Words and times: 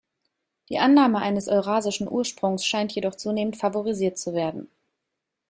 Die 0.69 0.79
Annahme 0.79 1.19
eines 1.19 1.47
eurasischen 1.47 2.09
Ursprungs 2.09 2.65
scheint 2.65 2.91
jedoch 2.95 3.13
zunehmend 3.13 3.55
favorisiert 3.57 4.17
zu 4.17 4.33
werden. 4.33 4.67